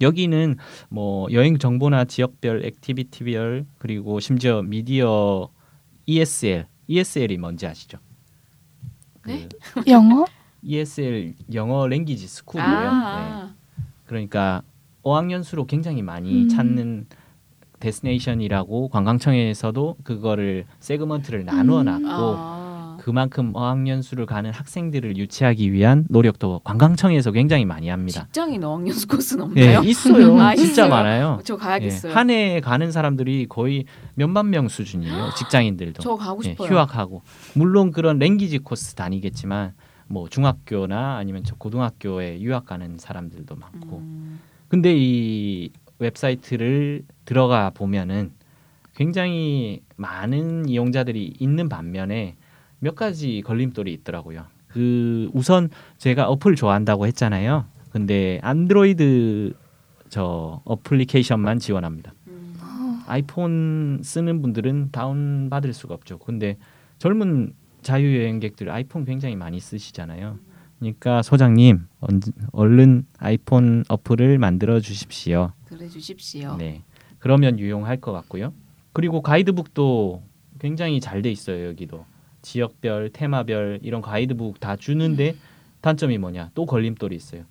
[0.00, 0.54] 여기는
[0.88, 5.48] 뭐 여행 정보나 지역별 activity별 그리고 심지어 미디어
[6.06, 7.98] ESL ESL이 뭔지 아시죠?
[9.26, 9.48] 네?
[9.74, 10.24] 그 영어?
[10.62, 12.70] ESL 영어 language school이에요.
[12.70, 12.86] 네.
[12.86, 13.54] 아,
[14.06, 14.62] 그러니까
[15.02, 16.48] 어학연수로 굉장히 많이 음.
[16.48, 17.06] 찾는
[17.80, 21.86] destination이라고 관광청에서도 그거를 segment를 나누어 음.
[21.86, 22.59] 놨고 아.
[23.00, 28.24] 그만큼 어학연수를 가는 학생들을 유치하기 위한 노력도 관광청에서 굉장히 많이 합니다.
[28.24, 29.88] 직장인 어학연수 코스는 예, 없나요?
[29.88, 30.36] 있어요.
[30.40, 30.88] 아, 진짜 있어요?
[30.90, 31.40] 많아요.
[31.42, 32.10] 저 가야겠어요.
[32.10, 35.30] 예, 한해 가는 사람들이 거의 몇만 명 수준이에요.
[35.38, 36.02] 직장인들도.
[36.02, 36.68] 저 가고 예, 싶어요.
[36.68, 37.22] 휴학하고
[37.54, 39.72] 물론 그런 랭귀지 코스 다니겠지만
[40.06, 44.40] 뭐 중학교나 아니면 저 고등학교에 유학 가는 사람들도 많고 음.
[44.68, 48.32] 근데 이 웹사이트를 들어가 보면은
[48.94, 52.36] 굉장히 많은 이용자들이 있는 반면에
[52.80, 54.44] 몇 가지 걸림돌이 있더라고요.
[54.68, 57.64] 그 우선 제가 어플 좋아한다고 했잖아요.
[57.90, 59.54] 근데 안드로이드
[60.08, 62.12] 저 어플리케이션만 지원합니다.
[62.28, 62.54] 음.
[63.06, 66.18] 아이폰 쓰는 분들은 다운 받을 수가 없죠.
[66.18, 66.56] 근데
[66.98, 70.38] 젊은 자유여행객들 아이폰 굉장히 많이 쓰시잖아요.
[70.78, 72.20] 그러니까 소장님 언-
[72.52, 75.52] 얼른 아이폰 어플을 만들어 주십시오.
[75.66, 76.56] 그래 주십시오.
[76.56, 76.82] 네.
[77.18, 78.52] 그러면 유용할 것 같고요.
[78.92, 80.22] 그리고 가이드북도
[80.58, 81.66] 굉장히 잘 돼 있어요.
[81.66, 82.04] 여기도
[82.42, 85.36] 지역별, 테마별 이런 가이드북 다 주는데
[85.80, 86.50] 단점이 뭐냐?
[86.54, 87.42] 또 걸림돌이 있어요.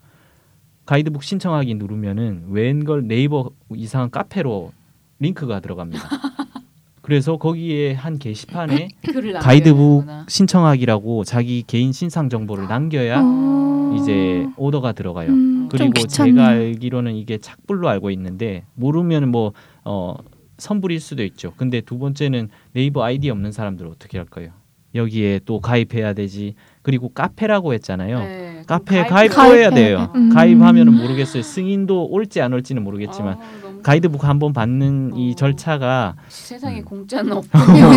[0.86, 4.72] 가이드북 신청하기 누르면은 웬걸 네이버 이상한 카페로
[5.20, 6.02] 링크가 들어갑니다.
[7.02, 8.90] 그래서 거기에 한 게시판에
[9.42, 10.06] 가이드북.
[10.28, 13.96] 신청하기라고 자기 개인 신상 정보를 남겨야 어.
[14.00, 15.30] 이제 오더가 들어가요.
[15.30, 16.08] 음, 좀 그리고.
[16.08, 20.16] 제가 알기로는 이게 착불로 알고 있는데 모르면 뭐 어,
[20.60, 21.54] 선불일 수도 있죠.
[21.58, 24.52] 근데 두 번째는 네이버 아이디 없는 사람들 어떻게 할 거예요?
[24.96, 26.56] 여기에 또 가입해야 되지.
[26.82, 28.20] 그리고 카페라고 했잖아요.
[28.20, 30.10] 네, 카페에 가입- 해야 돼요.
[30.14, 30.20] 돼.
[30.20, 30.30] 음.
[30.30, 31.44] 가입하면은 모르겠어요.
[31.44, 35.36] 승인도 올지 안 올지는 모르겠지만 아, 가이드북 한번 받는 이 어.
[35.36, 36.86] 절차가 세상에 음.
[36.86, 37.90] 공짜는 없군요.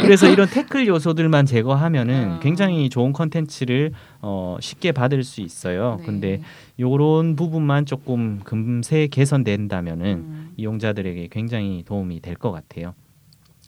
[0.00, 2.40] 그래서 이런 태클 요소들만 제거하면은 아.
[2.40, 5.96] 굉장히 좋은 컨텐츠를 어, 쉽게 받을 수 있어요.
[6.00, 6.06] 네.
[6.06, 6.40] 근데
[6.80, 10.50] 요런 부분만 조금 금세 개선된다면은 음.
[10.56, 12.94] 이용자들에게 굉장히 도움이 될 것 같아요.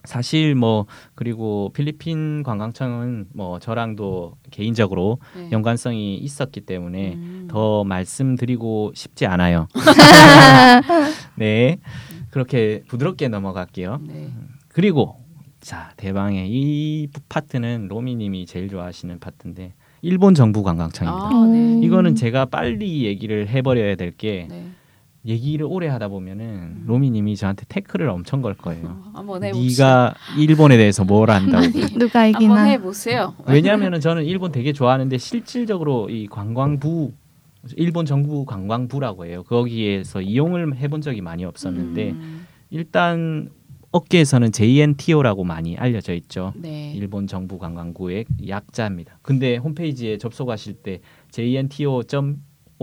[0.05, 5.49] 사실 뭐 그리고 필리핀 관광청은 뭐 저랑도 개인적으로 네.
[5.51, 7.49] 연관성이 있었기 때문에 음.
[7.51, 9.67] 더 말씀드리고 싶지 않아요.
[11.37, 11.79] 네.
[12.31, 14.01] 그렇게 부드럽게 넘어갈게요.
[14.07, 14.31] 네.
[14.69, 15.17] 그리고
[15.61, 21.27] 자 대방의 이 파트는 로미 님이 제일 좋아하시는 파트인데 일본 정부 관광청입니다.
[21.27, 21.81] 아, 네.
[21.83, 24.67] 이거는 제가 빨리 얘기를 해 버려야 될게 네.
[25.27, 28.87] 얘기를 오래 하다 보면은 로미님이 저한테 태클을 엄청 걸 거예요.
[28.87, 29.85] 어, 한번 해봅시다.
[29.85, 31.67] 네가 일본에 대해서 뭘 안다고?
[31.99, 32.63] 누가 한번 이기나?
[32.65, 33.35] 해보세요.
[33.47, 37.13] 왜냐하면은 저는 일본 되게 좋아하는데 실질적으로 이 관광부
[37.77, 39.43] 일본 정부 관광부라고 해요.
[39.45, 43.49] 거기에서 이용을 해본 적이 많이 없었는데 음, 일단
[43.93, 46.53] 업계에서는 JNTO라고 많이 알려져 있죠.
[46.57, 46.93] 네.
[46.95, 49.21] 일본 정부 관광부의 약자입니다.
[49.23, 51.01] 근데 홈페이지에 접속하실 때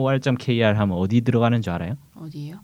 [0.01, 1.95] jnto.or.kr 하면 어디 들어가는 줄 알아요?
[2.15, 2.59] 어디요?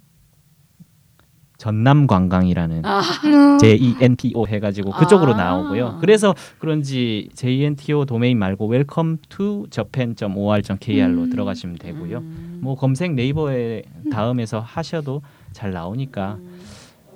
[1.57, 3.57] 전남 관광이라는 아, 음.
[3.57, 5.37] JENTO 해가지고 그쪽으로 아.
[5.37, 5.97] 나오고요.
[5.99, 11.29] 그래서 그런지 JNTO 도메인 말고 welcome to japan.or.kr로 음.
[11.31, 12.19] 들어가시면 되고요.
[12.19, 12.59] 음.
[12.61, 16.59] 뭐 검색 네이버에 다음에서 하셔도 잘 나오니까 음.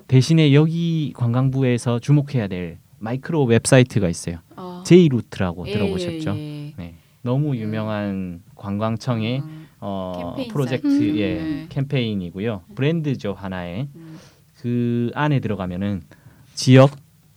[0.07, 4.37] 대신에 여기 관광부에서 주목해야 될 마이크로 웹사이트가 있어요.
[4.55, 4.83] 아.
[4.85, 6.31] J-Route라고 예, 들어보셨죠?
[6.35, 6.73] 예, 예.
[6.77, 11.17] 네, 너무 유명한 관광청의 음, 어, 프로젝트.
[11.17, 11.65] 예, 네.
[11.69, 12.61] 캠페인이고요.
[12.75, 14.17] 브랜드죠 하나의 음.
[14.61, 16.03] 그 안에 들어가면은
[16.53, 16.91] 지역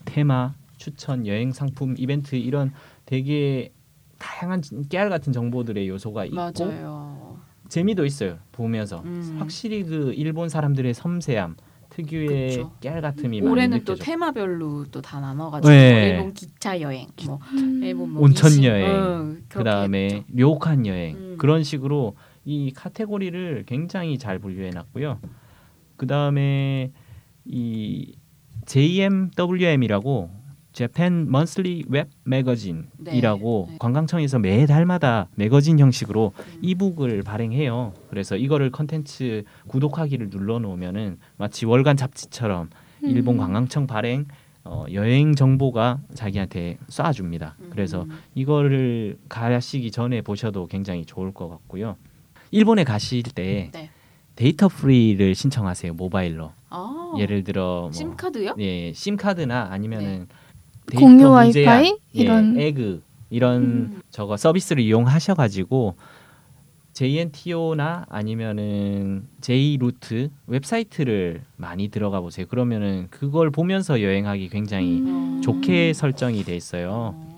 [0.04, 2.72] 테마 추천 여행 상품 이벤트 이런
[3.06, 3.72] 되게
[4.18, 7.38] 다양한 깨알 같은 정보들의 요소가 있고 맞아요.
[7.68, 9.36] 재미도 있어요 보면서 음.
[9.38, 11.56] 확실히 그 일본 사람들의 섬세함
[11.88, 12.72] 특유의 그쵸.
[12.80, 14.04] 깨알 같음이 많이 올해는 또 느껴져.
[14.04, 16.08] 테마별로 또 다 나눠가지고 네.
[16.10, 17.80] 일본 기차 여행, 뭐 음.
[17.82, 20.24] 일본 뭐 온천 미신, 여행, 응, 그 그렇게 다음에 했죠.
[20.34, 21.34] 료칸 여행 음.
[21.38, 25.20] 그런 식으로 이 카테고리를 굉장히 잘 분류해 놨고요.
[25.96, 26.92] 그 다음에
[27.44, 28.16] 이
[28.66, 30.30] JMWM이라고
[30.72, 33.76] Japan Monthly Web Magazine이라고 네.
[33.78, 36.58] 관광청에서 매달마다 매거진 형식으로 음.
[36.62, 37.94] e-book을 발행해요.
[38.10, 42.70] 그래서 이거를 컨텐츠 구독하기를 눌러 놓으면은 마치 월간 잡지처럼
[43.02, 43.38] 일본 음.
[43.38, 44.26] 관광청 발행
[44.64, 47.52] 어, 여행 정보가 자기한테 쏴줍니다.
[47.70, 48.18] 그래서 음.
[48.34, 51.96] 이거를 가시기 전에 보셔도 굉장히 좋을 것 같고요.
[52.54, 53.90] 일본에 가실 때 네.
[54.36, 56.52] 데이터 free를 신청하세요 모바일로.
[56.70, 58.54] 아, 예를 들어 뭐 심카드요?
[58.60, 60.28] 예, 심카드나 아니면은
[60.86, 64.02] 데이터 공유 와이파이 이런 예, 에그 이런 음.
[64.10, 65.96] 저거 서비스를 이용하셔가지고
[66.92, 72.46] JNTO나 아니면은 J-Route 웹사이트를 많이 들어가 보세요.
[72.46, 75.42] 그러면은 그걸 보면서 여행하기 굉장히 음.
[75.42, 77.14] 좋게 설정이 돼 있어요.
[77.16, 77.34] 어.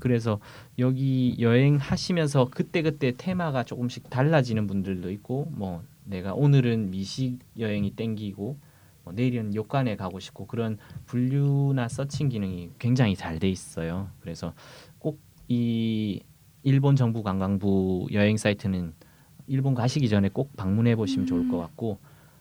[0.00, 0.38] 그래서
[0.78, 8.58] 여기 여행하시면서 그때그때 테마가 조금씩 달라지는 분들도 있고 뭐 내가 오늘은 미식 여행이 땡기고
[9.04, 14.08] 뭐 내일은 욕관에 가고 싶고 그런 분류나 서칭 기능이 굉장히 잘 돼 있어요.
[14.20, 14.54] 그래서
[14.98, 16.20] 꼭 이
[16.62, 18.94] 일본 정부 관광부 여행 사이트는
[19.46, 21.98] 일본 가시기 전에 꼭 방문해 보시면 좋을 것 같고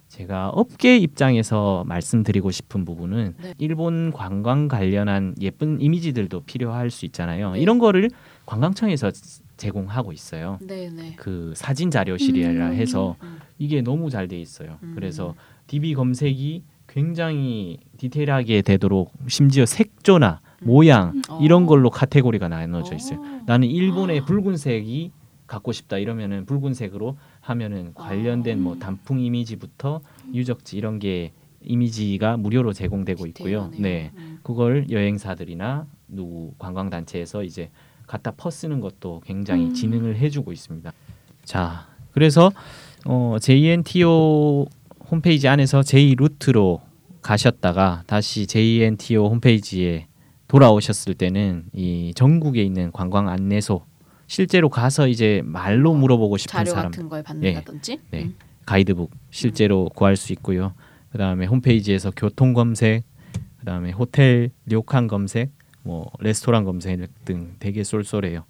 [0.08, 3.54] 제가 업계 입장에서 말씀드리고 싶은 부분은 네.
[3.58, 7.54] 일본 관광 관련한 예쁜 이미지들도 필요할 수 있잖아요.
[7.54, 7.60] 네.
[7.60, 8.10] 이런 거를
[8.46, 9.12] 관광청에서
[9.58, 10.60] 제공하고 있어요.
[10.62, 11.16] 네네.
[11.16, 12.74] 그 사진 자료실이라 음.
[12.74, 13.40] 해서 음.
[13.58, 14.78] 이게 너무 잘 돼 있어요.
[14.84, 14.94] 음.
[14.96, 15.36] 그래서
[15.68, 21.40] DB 검색이 굉장히 디테일하게 되도록 심지어 색조나 모양 어.
[21.42, 23.20] 이런 걸로 카테고리가 나눠져 있어요.
[23.20, 23.42] 어.
[23.48, 25.12] 나는 일본의 붉은색이
[25.48, 30.02] 갖고 싶다 이러면은 붉은색으로 하면은 관련된 뭐 단풍 이미지부터
[30.34, 33.70] 유적지 이런 게 이미지가 무료로 제공되고 있고요.
[33.74, 33.82] 디테일하네요.
[33.82, 34.12] 네.
[34.16, 34.40] 음.
[34.44, 37.70] 그걸 여행사들이나 누구 관광 단체에서 이제
[38.08, 39.74] 갖다 퍼 쓰는 것도 굉장히 음.
[39.74, 40.92] 진흥을 해주고 있습니다.
[41.44, 42.52] 자, 그래서
[43.06, 44.66] 어, JNTO
[45.12, 46.82] 홈페이지 안에서 J 루트로
[47.22, 50.08] 가셨다가 다시 JNTO 홈페이지에
[50.48, 53.84] 돌아오셨을 때는 이 전국에 있는 관광 안내소
[54.34, 58.00] 실제로 가서 이제 말로 물어보고 싶은 자료 사람 같은 걸 받는다든지.
[58.10, 58.24] 네.
[58.24, 58.36] 음.
[58.66, 60.74] 가이드북 실제로 구할 수 있고요.
[61.12, 63.04] 그다음에 홈페이지에서 교통 검색,
[63.60, 65.52] 그다음에 호텔 료칸 검색,
[65.84, 68.46] 뭐 레스토랑 검색 등 되게 쏠쏠해요.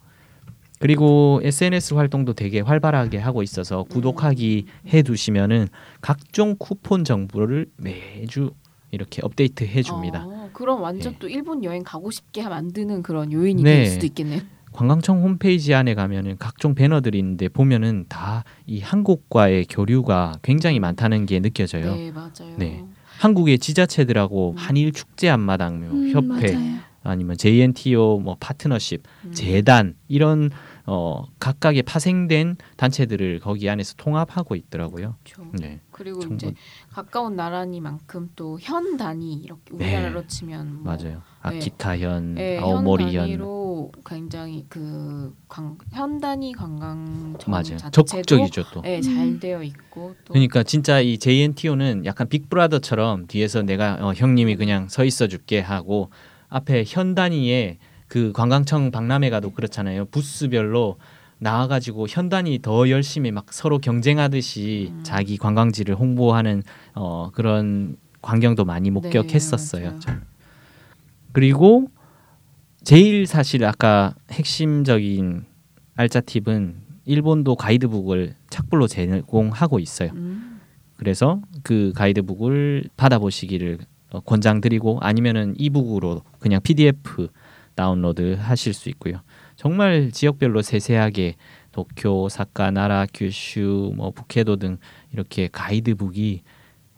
[0.80, 5.68] 그리고 SNS 활동도 되게 활발하게 하고 있어서 구독하기 해 두시면은
[6.00, 8.52] 각종 쿠폰 정보를 매주
[8.92, 10.24] 이렇게 업데이트 해 줍니다.
[10.26, 11.20] 어, 그럼 완전 네.
[11.20, 13.76] 또 일본 여행 가고 싶게 만드는 그런 요인이 네.
[13.76, 14.40] 될 수도 있겠네요.
[14.74, 21.40] 관광청 홈페이지 안에 가면은 각종 배너들이 있는데 보면은 다 이 한국과의 교류가 굉장히 많다는 게
[21.40, 21.96] 느껴져요.
[21.96, 22.56] 네 맞아요.
[22.58, 22.84] 네.
[23.20, 24.58] 한국의 지자체들하고 음.
[24.58, 26.80] 한일 축제 안마당 뭐 음, 협회 맞아요.
[27.04, 29.32] 아니면 JNTO 뭐 파트너십 음.
[29.34, 30.50] 재단 이런
[30.86, 35.16] 어 각각의 파생된 단체들을 거기 안에서 통합하고 있더라고요.
[35.24, 35.52] 그렇죠.
[35.60, 35.80] 네.
[35.92, 36.54] 그리고 정말- 이제
[36.92, 39.86] 가까운 나라니만큼 또 현 단위 이렇게 네.
[39.96, 41.22] 우리나라로 치면 뭐 맞아요.
[41.44, 47.78] 아키타현, 네, 현 아오모리현 단위로 굉장히 그 관, 현 단위 관광청 맞아요.
[47.92, 48.82] 적극적이죠 또.
[48.82, 49.02] 네, 음.
[49.02, 54.88] 잘 되어 있고 또 그러니까 진짜 이 JNTO는 약간 빅브라더처럼 뒤에서 내가 어, 형님이 그냥
[54.88, 56.10] 서 있어 줄게 하고
[56.48, 57.78] 앞에 현 단위에
[58.08, 60.06] 그 관광청 박람회 가도 그렇잖아요.
[60.06, 60.98] 부스별로
[61.40, 65.04] 나와가지고 현 단위 더 열심히 막 서로 경쟁하듯이 음.
[65.04, 66.64] 자기 관광지를 홍보하는
[66.96, 69.86] 어, 그런 광경도 많이 목격했었어요.
[69.88, 70.00] 맞아요.
[70.00, 70.33] 좀.
[71.34, 71.88] 그리고
[72.84, 75.46] 제일 사실 아까 핵심적인
[75.96, 80.12] 알짜 팁은 일본도 가이드북을 착불로 제공하고 있어요.
[80.14, 80.62] 음.
[80.96, 83.80] 그래서 그 가이드북을 받아보시기를
[84.12, 87.28] 어, 권장드리고 아니면은 이북으로 그냥 PDF
[87.76, 89.22] 다운로드 하실 수 있고요.
[89.56, 91.36] 정말 지역별로 세세하게
[91.72, 94.78] 도쿄, 사카, 나라, 규슈, 뭐 북해도 등
[95.12, 96.44] 이렇게 가이드북이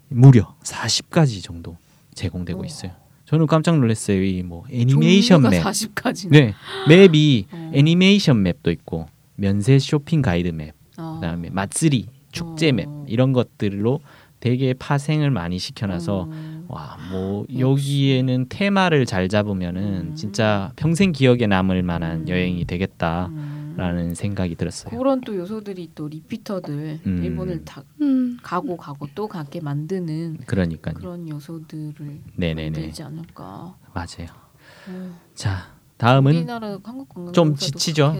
[0.10, 1.78] 무려 40가지 정도
[2.14, 2.66] 제공되고 오.
[2.66, 3.05] 있어요.
[3.26, 4.22] 저는 깜짝 놀랐어요.
[4.24, 5.64] 이 뭐 애니메이션 맵.
[5.64, 6.30] 40까지.
[6.30, 6.54] 네.
[6.88, 7.72] map이 어.
[7.74, 11.18] 애니메이션 map도 있고 면세 쇼핑 가이드 map 어.
[11.20, 13.06] 그다음에 마쓰리 축제 map 어.
[13.08, 14.00] 이런 것들로
[14.40, 16.66] 되게 파생을 많이 시켜놔서 음.
[16.68, 17.60] 와뭐 역시.
[17.60, 20.16] 여기에는 테마를 잘 잡으면은 음.
[20.16, 22.28] 진짜 평생 기억에 남을 만한 음.
[22.30, 23.30] 여행이 되겠다
[23.78, 24.14] 라는 음.
[24.14, 24.98] 생각이 들었어요.
[24.98, 27.24] 그런 또 요소들이 또 repeater들 음.
[27.24, 28.38] 일본을 다 음.
[28.42, 30.96] 가고 가고 또 가게 만드는 그러니까요.
[30.96, 33.76] 그런 요소들을 네네네 만들지 않을까.
[33.94, 34.28] 맞아요.
[34.90, 38.16] 어, 자 다음은 우리나라 한국 관광 좀 지치죠?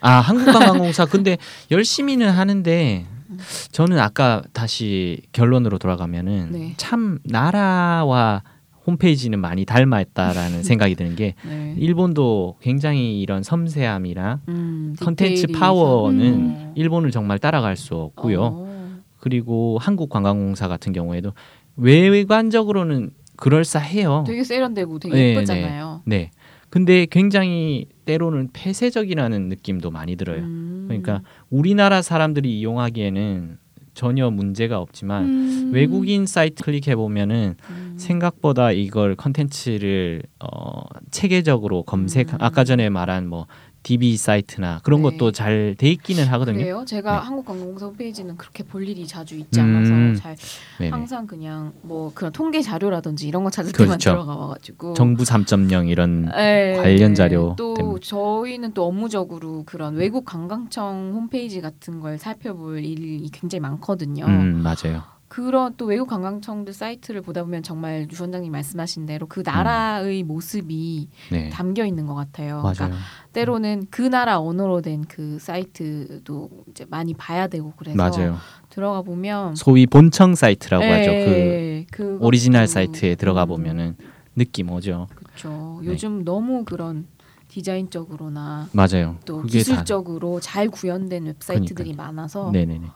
[0.00, 1.38] 아 한국관광공사 근데
[1.70, 3.38] 열심히는 하는데 음.
[3.72, 6.74] 저는 아까 다시 결론으로 돌아가면은 네.
[6.76, 8.42] 참 나라와
[8.86, 11.74] 홈페이지는 많이 닮아있다라는 생각이 드는 게 네.
[11.78, 16.72] 일본도 굉장히 이런 섬세함이나 음, 컨텐츠 파워는 음.
[16.76, 18.40] 일본을 정말 따라갈 수 없고요.
[18.42, 19.00] 어.
[19.18, 21.32] 그리고 한국 관광공사 같은 경우에도
[21.76, 24.24] 외관적으로는 그럴싸해요.
[24.26, 26.02] 되게 세련되고 되게 네, 예쁘잖아요.
[26.06, 26.30] 네.
[26.70, 30.42] 근데 굉장히 때로는 폐쇄적이라는 느낌도 많이 들어요.
[30.42, 30.84] 음.
[30.88, 33.58] 그러니까 우리나라 사람들이 이용하기에는
[33.94, 35.70] 전혀 문제가 없지만 음.
[35.72, 37.75] 외국인 사이트 클릭해 보면은 음.
[37.98, 42.38] 생각보다 이걸 컨텐츠를 어, 체계적으로 검색 음.
[42.40, 43.46] 아까 전에 말한 뭐
[43.82, 45.10] DB 사이트나 그런 네.
[45.10, 46.58] 것도 잘 돼 있기는 하거든요.
[46.58, 46.84] 그래요?
[46.84, 47.18] 제가 네.
[47.26, 50.16] 한국관광공사 홈페이지는 그렇게 볼 일이 자주 있지 않아서 음.
[50.20, 50.34] 잘
[50.78, 50.90] 네네.
[50.90, 54.10] 항상 그냥 뭐 그런 통계 자료라든지 이런 거 찾을 때만 그렇죠.
[54.10, 58.00] 들어가 봐가지고 정부 3.0 이런 네, 관련 자료 또 때문에.
[58.02, 64.24] 저희는 또 업무적으로 그런 외국 관광청 홈페이지 같은 걸 살펴볼 일이 굉장히 많거든요.
[64.26, 65.02] 음 맞아요.
[65.28, 69.28] 그런 또 외국 관광청들 사이트를 보다 보면 정말 유 원장님 말씀하신 대로 음.
[69.28, 71.48] 그 나라의 모습이 네.
[71.50, 72.62] 담겨 있는 것 같아요.
[72.62, 72.74] 맞아요.
[72.74, 72.98] 그러니까
[73.32, 78.36] 때로는 그 나라 언어로 된 그 사이트도 이제 많이 봐야 되고 그래서 맞아요.
[78.70, 81.10] 들어가 보면 소위 본청 사이트라고 하죠.
[81.10, 83.96] 그 네, 그것도- 오리지널 사이트에 들어가 음, 보면은
[84.36, 85.06] 느낌 오죠.
[85.14, 85.80] 그렇죠.
[85.82, 85.88] 네.
[85.90, 87.06] 요즘 너무 그런
[87.48, 89.16] 디자인적으로나 맞아요.
[89.24, 92.86] 또 그게 다 기술적으로 잘 구현된 웹사이트들이 많아서 네네네.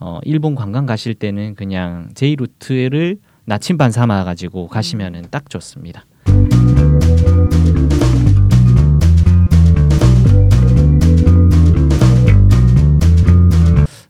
[0.00, 6.04] 어, 일본 관광 가실 때는 그냥 J-Route를 나침반 삼아 가지고 가시면은 딱 좋습니다.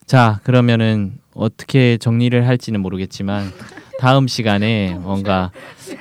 [0.07, 3.51] 자, 그러면은 어떻게 정리를 할지는 모르겠지만
[3.99, 5.51] 다음 시간에 뭔가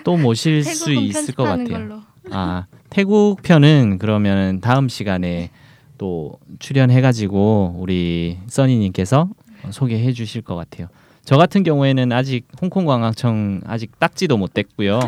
[0.03, 1.67] 또 모실 수 있을 것 같아요.
[1.67, 2.01] 걸로.
[2.31, 5.49] 아 태국 편은 그러면 다음 시간에
[5.97, 9.29] 또 출연해가지고 우리 써니님께서
[9.71, 10.87] 소개해 주실 것 같아요.
[11.25, 14.99] 저 같은 경우에는 아직 홍콩 관광청 아직 딱지도 못 뗐고요.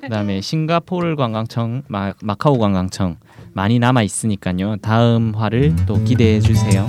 [0.00, 3.16] 그다음에 싱가포르 관광청, 마, 마카오 관광청
[3.52, 4.76] 많이 남아 있으니까요.
[4.76, 6.88] 다음 화를 또 기대해 주세요.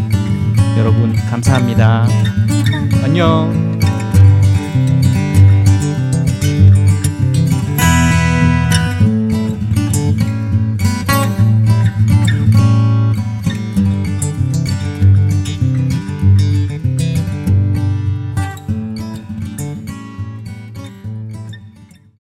[0.78, 2.08] 여러분 감사합니다.
[3.04, 3.91] 안녕.